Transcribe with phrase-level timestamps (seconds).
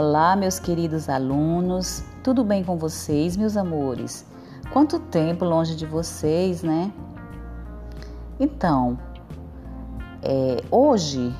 [0.00, 4.24] Olá, meus queridos alunos, tudo bem com vocês, meus amores?
[4.72, 6.92] Quanto tempo longe de vocês, né?
[8.38, 8.96] Então,
[10.22, 11.34] é, hoje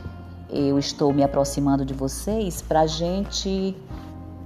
[0.50, 3.76] eu estou me aproximando de vocês para a gente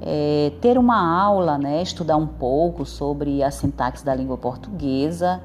[0.03, 1.81] é, ter uma aula, né?
[1.81, 5.41] Estudar um pouco sobre a sintaxe da língua portuguesa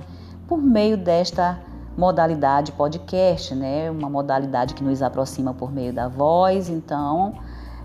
[0.46, 1.58] por meio desta
[1.98, 3.90] modalidade podcast, né?
[3.90, 6.68] Uma modalidade que nos aproxima por meio da voz.
[6.70, 7.34] Então,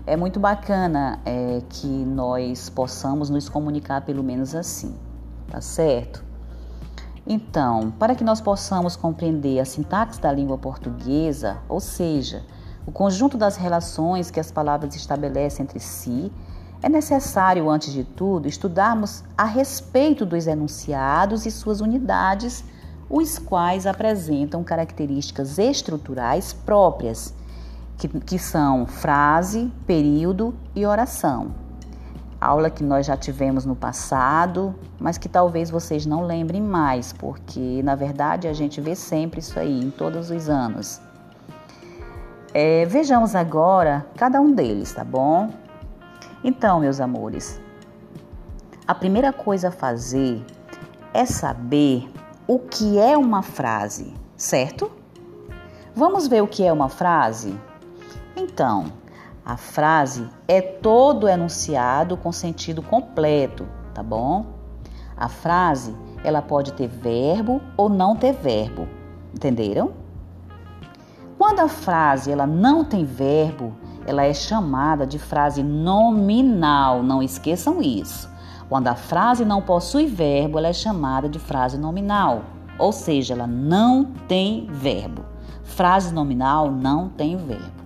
[0.05, 4.95] é muito bacana é, que nós possamos nos comunicar pelo menos assim,
[5.49, 6.23] tá certo?
[7.25, 12.43] Então, para que nós possamos compreender a sintaxe da língua portuguesa, ou seja,
[12.85, 16.29] o conjunto das relações que as palavras estabelecem entre si,
[16.81, 22.65] é necessário, antes de tudo, estudarmos a respeito dos enunciados e suas unidades
[23.09, 27.33] os quais apresentam características estruturais próprias,
[27.97, 31.51] que, que são frase, período e oração.
[32.39, 37.81] Aula que nós já tivemos no passado, mas que talvez vocês não lembrem mais, porque
[37.83, 41.01] na verdade a gente vê sempre isso aí, em todos os anos.
[42.53, 45.49] É, vejamos agora cada um deles, tá bom?
[46.43, 47.59] Então, meus amores,
[48.85, 50.45] a primeira coisa a fazer
[51.13, 52.11] é saber
[52.45, 54.91] o que é uma frase, certo?
[55.95, 57.57] Vamos ver o que é uma frase?
[58.35, 58.85] Então,
[59.45, 64.45] a frase é todo enunciado com sentido completo, tá bom?
[65.15, 68.87] A frase, ela pode ter verbo ou não ter verbo,
[69.33, 69.91] entenderam?
[71.37, 73.75] Quando a frase ela não tem verbo,
[74.07, 78.29] ela é chamada de frase nominal, não esqueçam isso.
[78.67, 82.43] Quando a frase não possui verbo, ela é chamada de frase nominal,
[82.79, 85.23] ou seja, ela não tem verbo.
[85.63, 87.82] Frase nominal não tem verbo.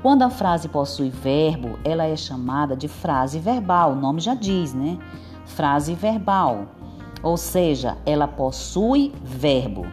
[0.00, 4.72] Quando a frase possui verbo, ela é chamada de frase verbal, o nome já diz,
[4.72, 4.96] né?
[5.44, 6.66] Frase verbal,
[7.20, 9.84] ou seja, ela possui verbo.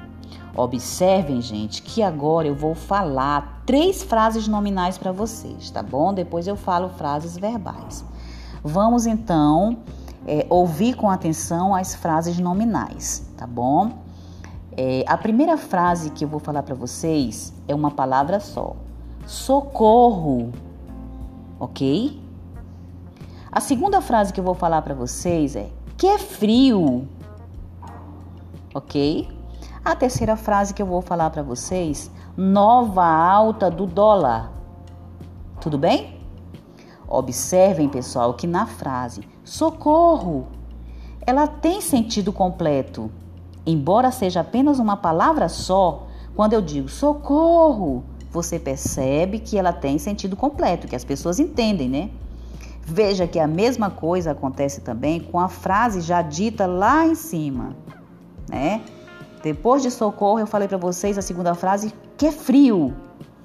[0.56, 6.14] Observem, gente, que agora eu vou falar três frases nominais para vocês, tá bom?
[6.14, 8.06] Depois eu falo frases verbais.
[8.64, 9.80] Vamos então
[10.28, 13.92] é, ouvir com atenção as frases nominais, tá bom?
[14.78, 18.76] É, a primeira frase que eu vou falar para vocês é uma palavra só:
[19.26, 20.52] socorro,
[21.60, 22.22] ok?
[23.52, 27.08] A segunda frase que eu vou falar para vocês é que é frio,
[28.74, 29.28] ok?
[29.84, 34.52] A terceira frase que eu vou falar para vocês, nova alta do dólar.
[35.62, 36.20] Tudo bem?
[37.08, 40.48] Observem, pessoal, que na frase socorro
[41.26, 43.10] ela tem sentido completo.
[43.66, 48.04] Embora seja apenas uma palavra só, quando eu digo socorro,
[48.36, 52.10] você percebe que ela tem sentido completo, que as pessoas entendem, né?
[52.82, 57.76] Veja que a mesma coisa acontece também com a frase já dita lá em cima,
[58.50, 58.82] né?
[59.42, 62.94] Depois de socorro, eu falei para vocês a segunda frase, que frio.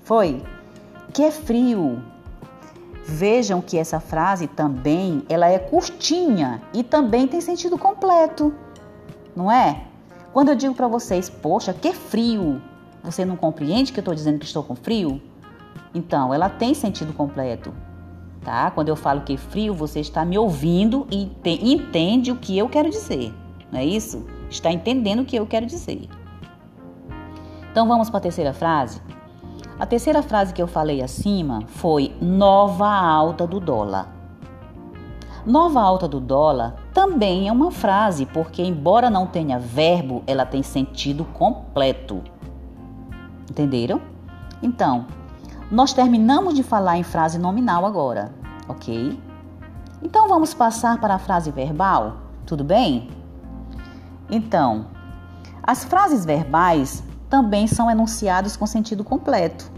[0.03, 0.43] Foi?
[1.13, 2.03] Que frio.
[3.05, 8.53] Vejam que essa frase também, ela é curtinha e também tem sentido completo.
[9.37, 9.85] Não é?
[10.33, 12.61] Quando eu digo para vocês, poxa, que frio,
[13.03, 15.21] você não compreende que eu estou dizendo que estou com frio?
[15.95, 17.73] Então, ela tem sentido completo,
[18.45, 18.71] tá?
[18.71, 22.91] Quando eu falo que frio, você está me ouvindo e entende o que eu quero
[22.91, 23.35] dizer,
[23.73, 24.27] não é isso?
[24.49, 26.09] Está entendendo o que eu quero dizer.
[27.71, 29.01] Então, vamos para a terceira frase?
[29.79, 34.13] A terceira frase que eu falei acima foi nova alta do dólar.
[35.47, 40.63] Nova alta do dólar também é uma frase, porque embora não tenha verbo, ela tem
[40.63, 42.23] sentido completo.
[43.51, 44.01] Entenderam?
[44.63, 45.07] Então,
[45.71, 48.33] nós terminamos de falar em frase nominal agora,
[48.69, 49.21] ok?
[50.03, 52.17] Então vamos passar para a frase verbal,
[52.47, 53.11] tudo bem?
[54.31, 54.87] Então,
[55.63, 59.71] as frases verbais também são enunciados com sentido completo.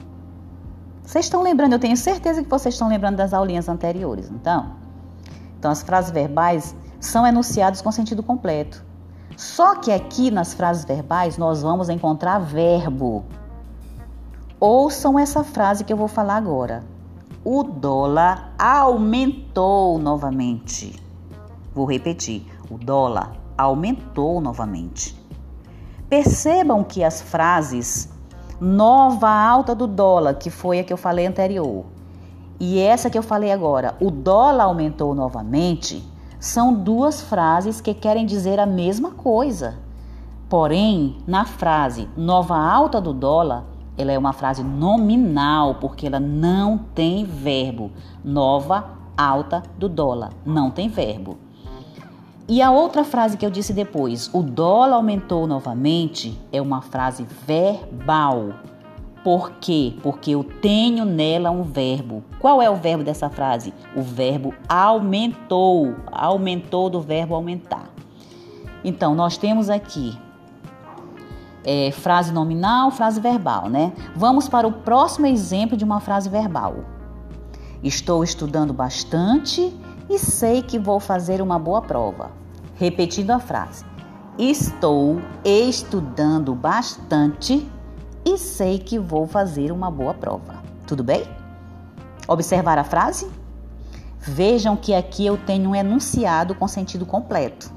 [1.02, 4.76] Vocês estão lembrando, eu tenho certeza que vocês estão lembrando das aulinhas anteriores, então?
[5.58, 8.84] Então, as frases verbais são enunciados com sentido completo.
[9.36, 13.24] Só que aqui nas frases verbais nós vamos encontrar verbo.
[14.64, 16.84] Ouçam essa frase que eu vou falar agora.
[17.44, 21.02] O dólar aumentou novamente.
[21.74, 22.46] Vou repetir.
[22.70, 25.20] O dólar aumentou novamente.
[26.08, 28.08] Percebam que as frases
[28.60, 31.84] nova alta do dólar, que foi a que eu falei anterior,
[32.60, 36.08] e essa que eu falei agora, o dólar aumentou novamente,
[36.38, 39.74] são duas frases que querem dizer a mesma coisa.
[40.48, 46.78] Porém, na frase nova alta do dólar, ela é uma frase nominal, porque ela não
[46.78, 47.90] tem verbo.
[48.24, 48.84] Nova
[49.16, 50.32] alta do dólar.
[50.44, 51.36] Não tem verbo.
[52.48, 57.26] E a outra frase que eu disse depois, o dólar aumentou novamente, é uma frase
[57.46, 58.54] verbal.
[59.22, 59.94] Por quê?
[60.02, 62.24] Porque eu tenho nela um verbo.
[62.40, 63.72] Qual é o verbo dessa frase?
[63.94, 65.94] O verbo aumentou.
[66.10, 67.88] Aumentou do verbo aumentar.
[68.84, 70.18] Então, nós temos aqui
[71.64, 73.92] é, frase nominal, frase verbal, né?
[74.14, 76.76] Vamos para o próximo exemplo de uma frase verbal.
[77.82, 79.76] Estou estudando bastante
[80.08, 82.30] e sei que vou fazer uma boa prova.
[82.76, 83.84] Repetindo a frase.
[84.38, 87.68] Estou estudando bastante
[88.24, 90.62] e sei que vou fazer uma boa prova.
[90.86, 91.24] Tudo bem?
[92.26, 93.28] Observar a frase?
[94.18, 97.70] Vejam que aqui eu tenho um enunciado com sentido completo.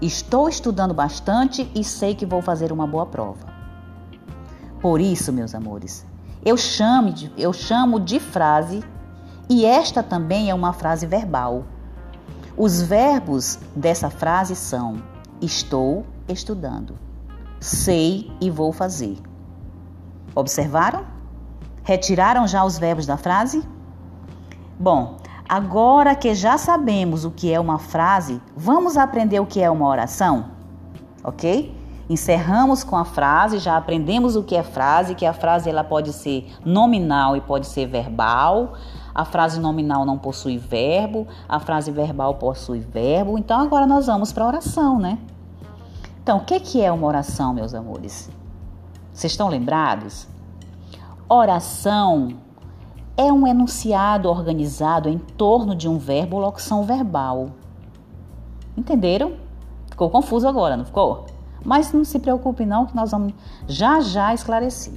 [0.00, 3.46] Estou estudando bastante e sei que vou fazer uma boa prova.
[4.80, 6.06] Por isso, meus amores,
[6.44, 8.84] eu chamo de, eu chamo de frase
[9.48, 11.64] e esta também é uma frase verbal.
[12.56, 15.02] Os verbos dessa frase são
[15.40, 16.98] estou estudando,
[17.58, 19.16] sei e vou fazer.
[20.34, 21.06] Observaram?
[21.82, 23.66] Retiraram já os verbos da frase?
[24.78, 25.16] Bom,
[25.48, 29.86] Agora que já sabemos o que é uma frase, vamos aprender o que é uma
[29.86, 30.46] oração?
[31.22, 31.74] Ok?
[32.08, 36.12] Encerramos com a frase, já aprendemos o que é frase, que a frase ela pode
[36.12, 38.74] ser nominal e pode ser verbal.
[39.14, 43.38] A frase nominal não possui verbo, a frase verbal possui verbo.
[43.38, 45.18] Então agora nós vamos para a oração, né?
[46.22, 48.28] Então, o que é uma oração, meus amores?
[49.12, 50.26] Vocês estão lembrados?
[51.28, 52.30] Oração
[53.16, 57.50] é um enunciado organizado em torno de um verbo ou locução verbal.
[58.76, 59.34] Entenderam?
[59.90, 61.26] Ficou confuso agora, não ficou?
[61.64, 63.32] Mas não se preocupe não que nós vamos
[63.66, 64.92] já já esclarecer.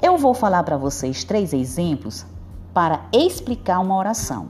[0.00, 2.24] Eu vou falar para vocês três exemplos
[2.72, 4.48] para explicar uma oração.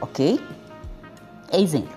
[0.00, 0.40] OK?
[1.52, 1.96] Exemplo.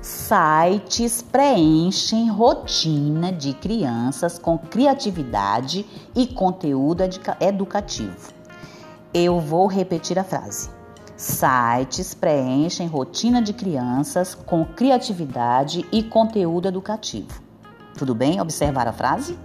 [0.00, 7.02] Sites preenchem rotina de crianças com criatividade e conteúdo
[7.40, 8.34] educativo.
[9.16, 10.68] Eu vou repetir a frase.
[11.16, 17.40] Sites preenchem rotina de crianças com criatividade e conteúdo educativo.
[17.96, 19.38] Tudo bem observar a frase?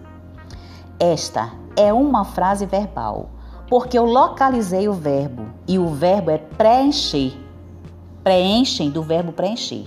[1.00, 3.30] Esta é uma frase verbal,
[3.69, 7.38] porque eu localizei o verbo e o verbo é preencher.
[8.24, 9.86] Preenchem do verbo preencher.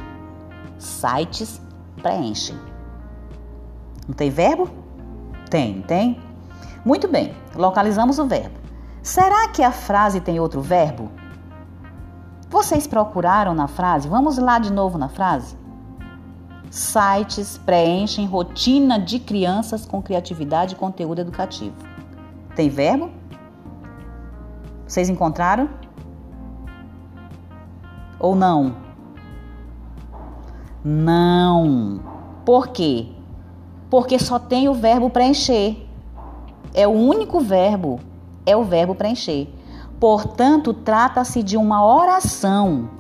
[0.79, 1.61] Sites
[2.00, 2.56] preenchem.
[4.06, 4.70] Não tem verbo?
[5.50, 6.20] Tem, tem?
[6.84, 8.62] Muito bem, localizamos o verbo.
[9.02, 11.10] Será que a frase tem outro verbo?
[12.49, 14.08] Vocês procuraram na frase?
[14.08, 15.56] Vamos lá de novo na frase?
[16.70, 21.75] Sites preenchem rotina de crianças com criatividade e conteúdo educativo.
[22.54, 23.10] Tem verbo?
[24.87, 25.69] Vocês encontraram?
[28.20, 28.76] Ou não?
[30.84, 32.00] Não.
[32.44, 33.08] Por quê?
[33.90, 35.88] Porque só tem o verbo preencher.
[36.72, 37.98] É o único verbo
[38.44, 39.49] é o verbo preencher.
[40.00, 42.91] Portanto, trata-se de uma oração.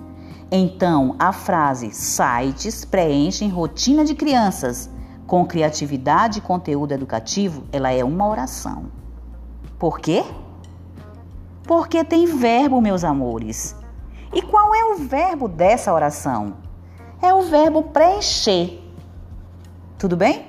[0.50, 4.90] Então, a frase sites preenchem rotina de crianças
[5.32, 8.92] com criatividade e conteúdo educativo, ela é uma oração.
[9.78, 10.22] Por quê?
[11.64, 13.74] Porque tem verbo, meus amores.
[14.30, 16.58] E qual é o verbo dessa oração?
[17.20, 18.78] É o verbo preencher.
[19.98, 20.46] Tudo bem?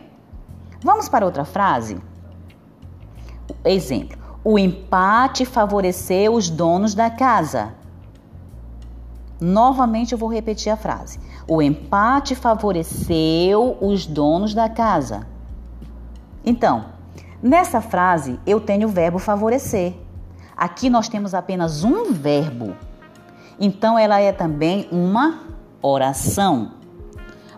[0.83, 1.97] Vamos para outra frase?
[3.63, 4.22] Exemplo.
[4.45, 7.73] O empate favoreceu os donos da casa.
[9.39, 11.17] Novamente eu vou repetir a frase.
[11.47, 15.25] O empate favoreceu os donos da casa.
[16.45, 16.85] Então,
[17.41, 19.93] nessa frase eu tenho o verbo favorecer.
[20.57, 22.75] Aqui nós temos apenas um verbo.
[23.57, 25.39] Então ela é também uma
[25.81, 26.73] oração.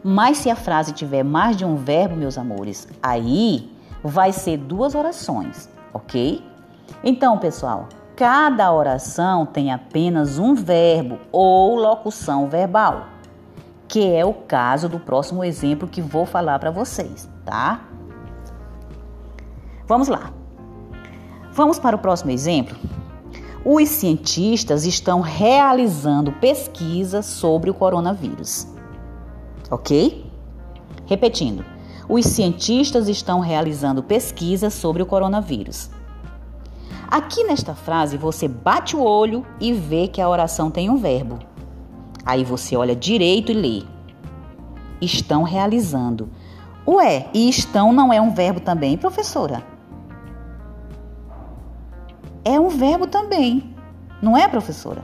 [0.04, 4.94] Mas se a frase tiver mais de um verbo, meus amores, aí vai ser duas
[4.94, 6.44] orações, ok?
[7.04, 13.08] Então, pessoal, cada oração tem apenas um verbo ou locução verbal,
[13.88, 17.82] que é o caso do próximo exemplo que vou falar para vocês, tá?
[19.88, 20.32] Vamos lá.
[21.51, 22.75] Vamos para o próximo exemplo.
[23.63, 28.68] Os cientistas estão realizando pesquisas sobre o coronavírus.
[29.72, 30.30] Ok?
[31.06, 31.63] Repetindo,
[32.08, 35.89] os cientistas estão realizando pesquisas sobre o coronavírus.
[37.15, 41.39] Aqui nesta frase você bate o olho e vê que a oração tem um verbo.
[42.25, 43.84] Aí você olha direito e lê.
[45.00, 46.29] Estão realizando.
[46.86, 49.63] Ué, e estão não é um verbo também, professora?
[52.43, 53.74] É um verbo também,
[54.22, 55.01] não é, professora?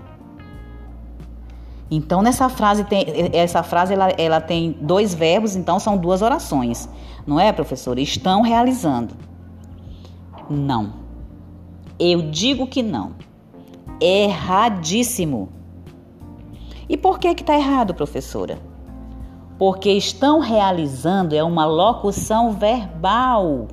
[1.90, 6.90] Então nessa frase tem essa frase ela, ela tem dois verbos, então são duas orações.
[7.26, 8.02] Não é, professora?
[8.02, 9.16] Estão realizando.
[10.50, 11.01] Não.
[12.04, 13.12] Eu digo que não.
[14.02, 15.50] Erradíssimo.
[16.90, 18.58] E por que que tá errado, professora?
[19.56, 23.68] Porque estão realizando é uma locução verbal.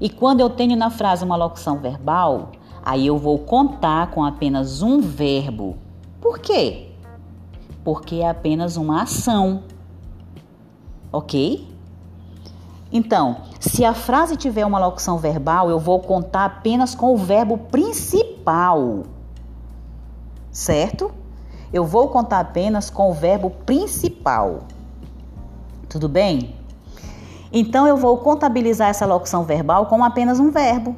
[0.00, 4.80] E quando eu tenho na frase uma locução verbal, aí eu vou contar com apenas
[4.80, 5.76] um verbo.
[6.22, 6.88] Por quê?
[7.84, 9.64] Porque é apenas uma ação.
[11.12, 11.68] Ok?
[12.96, 17.58] Então, se a frase tiver uma locução verbal, eu vou contar apenas com o verbo
[17.58, 19.02] principal.
[20.52, 21.10] Certo?
[21.72, 24.60] Eu vou contar apenas com o verbo principal.
[25.88, 26.54] Tudo bem?
[27.52, 30.94] Então eu vou contabilizar essa locução verbal com apenas um verbo.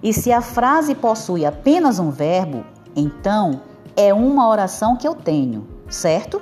[0.00, 2.64] E se a frase possui apenas um verbo,
[2.94, 3.62] então
[3.96, 6.40] é uma oração que eu tenho, certo?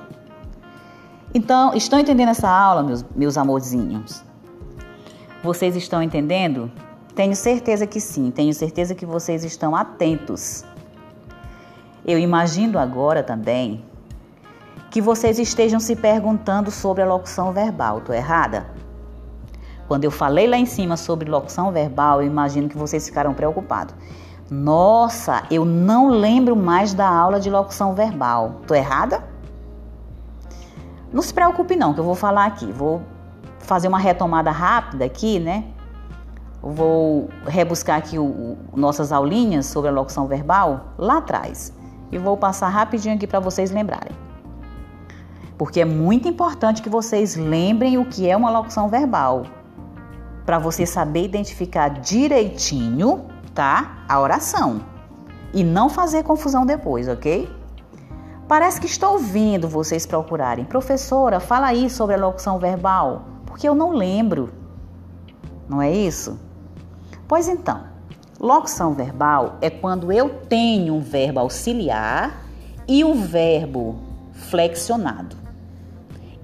[1.35, 4.28] Então, estão entendendo essa aula, meus, meus amorzinhos?
[5.43, 6.71] Vocês estão entendendo?
[7.15, 10.65] Tenho certeza que sim, tenho certeza que vocês estão atentos.
[12.05, 13.85] Eu imagino agora também
[14.91, 18.01] que vocês estejam se perguntando sobre a locução verbal.
[18.01, 18.67] Tô errada?
[19.87, 23.95] Quando eu falei lá em cima sobre locução verbal, eu imagino que vocês ficaram preocupados.
[24.51, 28.63] Nossa, eu não lembro mais da aula de locução verbal.
[28.67, 29.23] Tô errada?
[31.13, 32.71] Não se preocupe não, que eu vou falar aqui.
[32.73, 33.03] Vou
[33.69, 35.65] fazer uma retomada rápida aqui, né?
[36.63, 41.73] Vou rebuscar aqui o, o, nossas aulinhas sobre a locução verbal lá atrás
[42.11, 44.17] e vou passar rapidinho aqui para vocês lembrarem.
[45.59, 49.45] Porque é muito importante que vocês lembrem o que é uma locução verbal,
[50.47, 53.99] para você saber identificar direitinho, tá?
[54.09, 54.81] A oração
[55.53, 57.55] e não fazer confusão depois, ok?
[58.49, 60.65] Parece que estou ouvindo vocês procurarem.
[60.65, 64.53] Professora, fala aí sobre a locução verbal porque eu não lembro.
[65.69, 66.39] Não é isso?
[67.27, 67.83] Pois então,
[68.39, 72.47] locução verbal é quando eu tenho um verbo auxiliar
[72.87, 73.99] e o verbo
[74.33, 75.35] flexionado.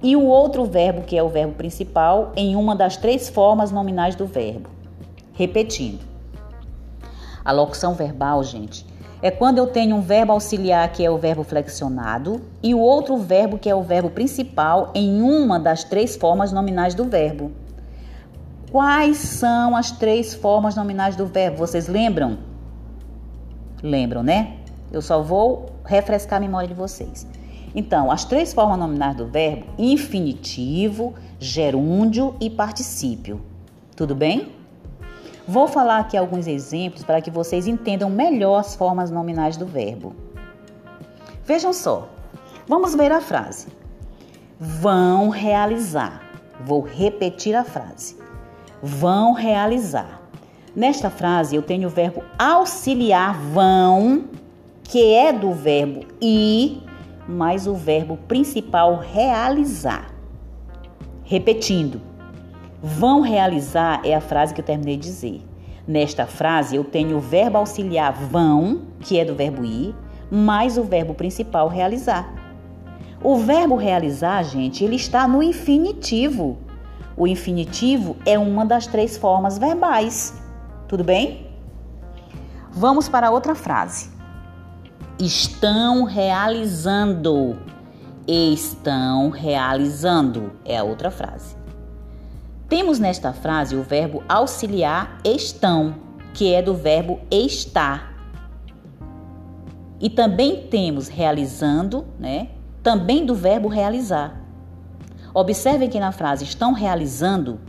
[0.03, 4.15] E o outro verbo, que é o verbo principal, em uma das três formas nominais
[4.15, 4.69] do verbo.
[5.31, 6.03] Repetindo.
[7.45, 8.85] A locução verbal, gente,
[9.25, 13.17] é quando eu tenho um verbo auxiliar que é o verbo flexionado e o outro
[13.17, 17.51] verbo que é o verbo principal em uma das três formas nominais do verbo.
[18.71, 21.57] Quais são as três formas nominais do verbo?
[21.57, 22.37] Vocês lembram?
[23.81, 24.57] Lembram, né?
[24.91, 27.25] Eu só vou refrescar a memória de vocês.
[27.73, 33.41] Então, as três formas nominais do verbo: infinitivo, gerúndio e particípio.
[33.95, 34.54] Tudo bem?
[35.47, 40.15] Vou falar aqui alguns exemplos para que vocês entendam melhor as formas nominais do verbo.
[41.45, 42.09] Vejam só,
[42.67, 43.67] vamos ver a frase.
[44.59, 46.23] Vão realizar.
[46.61, 48.17] Vou repetir a frase.
[48.81, 50.19] Vão realizar.
[50.75, 54.25] Nesta frase eu tenho o verbo auxiliar vão,
[54.83, 56.81] que é do verbo ir,
[57.27, 60.11] mais o verbo principal realizar.
[61.23, 62.01] Repetindo
[62.87, 65.41] Vão realizar é a frase que eu terminei de dizer.
[65.87, 69.95] Nesta frase, eu tenho o verbo auxiliar vão, que é do verbo ir,
[70.29, 72.31] mais o verbo principal realizar.
[73.23, 76.59] O verbo realizar, gente, ele está no infinitivo.
[77.17, 80.39] O infinitivo é uma das três formas verbais.
[80.87, 81.47] Tudo bem?
[82.69, 84.11] Vamos para outra frase.
[85.17, 87.57] Estão realizando.
[88.27, 91.64] Estão realizando é a outra frase.
[92.75, 95.95] Temos nesta frase o verbo auxiliar estão,
[96.33, 98.13] que é do verbo estar.
[99.97, 102.49] E também temos realizando, né?
[102.83, 104.41] Também do verbo realizar.
[105.33, 107.61] Observem que na frase estão realizando,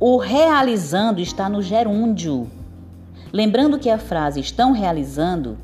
[0.00, 2.50] o realizando está no gerúndio.
[3.32, 5.58] Lembrando que a frase estão realizando,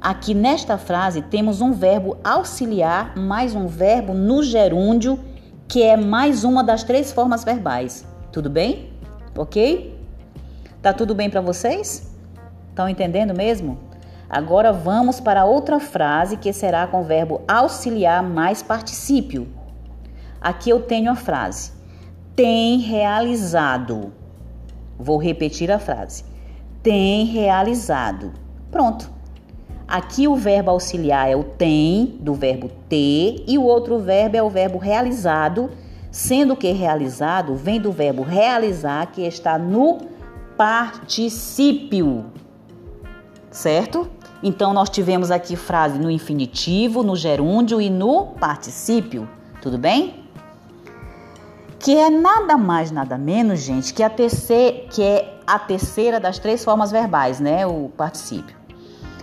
[0.00, 5.29] aqui nesta frase temos um verbo auxiliar mais um verbo no gerúndio
[5.70, 8.04] que é mais uma das três formas verbais.
[8.32, 8.90] Tudo bem?
[9.38, 9.96] Ok?
[10.82, 12.12] Tá tudo bem para vocês?
[12.70, 13.78] Estão entendendo mesmo?
[14.28, 19.46] Agora vamos para outra frase que será com o verbo auxiliar mais particípio.
[20.40, 21.70] Aqui eu tenho a frase:
[22.34, 24.12] tem realizado.
[24.98, 26.24] Vou repetir a frase:
[26.82, 28.32] tem realizado.
[28.72, 29.19] Pronto.
[29.90, 34.42] Aqui o verbo auxiliar é o tem, do verbo ter, e o outro verbo é
[34.42, 35.68] o verbo realizado,
[36.12, 39.98] sendo que realizado vem do verbo realizar, que está no
[40.56, 42.26] particípio.
[43.50, 44.08] Certo?
[44.40, 49.28] Então nós tivemos aqui frase no infinitivo, no gerúndio e no particípio,
[49.60, 50.24] tudo bem?
[51.80, 56.38] Que é nada mais, nada menos, gente, que a terceira, que é a terceira das
[56.38, 58.59] três formas verbais, né, o particípio.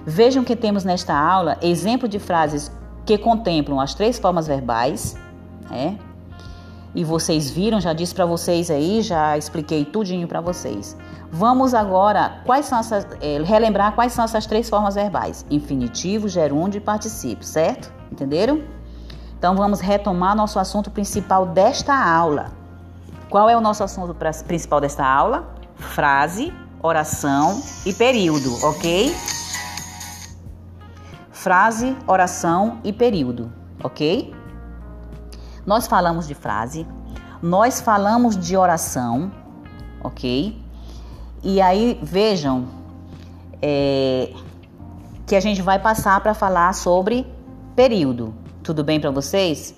[0.10, 2.72] Vejam que temos nesta aula exemplo de frases
[3.06, 5.18] que contemplam as três formas verbais,
[5.70, 6.00] né?
[6.96, 10.96] E vocês viram, já disse para vocês aí, já expliquei tudinho para vocês.
[11.30, 16.78] Vamos agora, quais são essas, é, relembrar quais são essas três formas verbais: infinitivo, gerúndio
[16.78, 17.92] e particípio, certo?
[18.10, 18.62] Entenderam?
[19.38, 22.54] Então vamos retomar nosso assunto principal desta aula.
[23.30, 24.16] Qual é o nosso assunto
[24.48, 25.54] principal desta aula?
[25.76, 29.14] Frase, oração e período, ok?
[31.48, 33.50] Frase, oração e período,
[33.82, 34.36] ok?
[35.66, 36.86] Nós falamos de frase,
[37.42, 39.32] nós falamos de oração,
[40.04, 40.62] ok?
[41.42, 42.68] E aí vejam
[43.62, 44.34] é,
[45.26, 47.26] que a gente vai passar para falar sobre
[47.78, 48.34] período.
[48.62, 49.74] Tudo bem para vocês?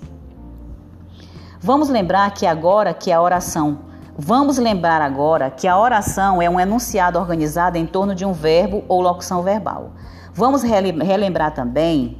[1.60, 3.78] Vamos lembrar que agora que a oração,
[4.18, 8.82] vamos lembrar agora que a oração é um enunciado organizado em torno de um verbo
[8.88, 9.92] ou locução verbal.
[10.34, 12.18] Vamos relembrar também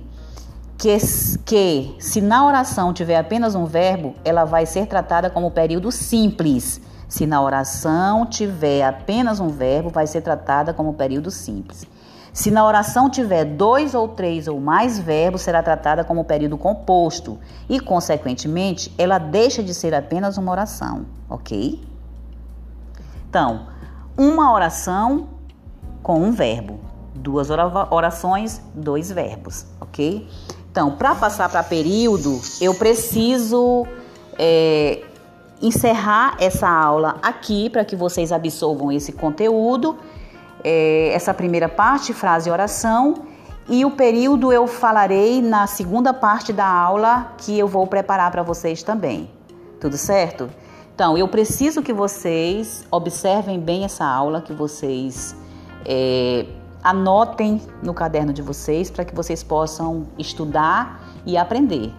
[0.76, 0.96] que,
[1.44, 6.80] que se na oração tiver apenas um verbo, ela vai ser tratada como período simples
[7.10, 11.84] se na oração tiver apenas um verbo, vai ser tratada como período simples.
[12.32, 17.36] Se na oração tiver dois ou três ou mais verbos, será tratada como período composto
[17.68, 21.82] e, consequentemente, ela deixa de ser apenas uma oração, ok?
[23.28, 23.66] Então,
[24.16, 25.30] uma oração
[26.04, 26.78] com um verbo,
[27.20, 30.26] duas orações, dois verbos, ok?
[30.70, 33.86] Então, para passar para período, eu preciso
[34.38, 35.02] é,
[35.60, 39.96] encerrar essa aula aqui para que vocês absorvam esse conteúdo,
[40.62, 43.26] é, essa primeira parte, frase e oração.
[43.68, 48.42] E o período eu falarei na segunda parte da aula que eu vou preparar para
[48.42, 49.30] vocês também.
[49.80, 50.48] Tudo certo?
[50.94, 55.34] Então, eu preciso que vocês observem bem essa aula, que vocês
[55.84, 56.46] é,
[56.82, 61.92] anotem no caderno de vocês para que vocês possam estudar e aprender,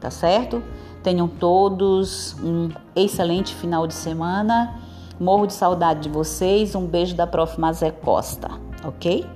[0.00, 0.62] tá certo?
[1.02, 4.80] Tenham todos um excelente final de semana.
[5.20, 6.74] Morro de saudade de vocês.
[6.74, 7.60] Um beijo da Prof.
[7.60, 8.50] Mazé Costa,
[8.84, 9.26] ok?